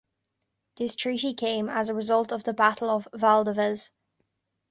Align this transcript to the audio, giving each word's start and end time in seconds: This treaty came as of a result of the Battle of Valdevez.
This 0.77 0.95
treaty 0.95 1.35
came 1.35 1.69
as 1.69 1.89
of 1.89 1.93
a 1.93 1.97
result 1.97 2.31
of 2.31 2.43
the 2.43 2.53
Battle 2.55 2.89
of 2.89 3.07
Valdevez. 3.13 3.91